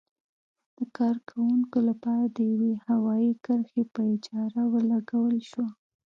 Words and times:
د 0.77 0.79
کارکوونکو 0.97 1.77
لپاره 1.89 2.25
د 2.27 2.37
یوې 2.51 2.73
هوايي 2.87 3.31
کرښې 3.45 3.83
په 3.93 4.01
اجاره 4.13 4.63
ولګول 4.73 5.37
شوه. 5.49 5.67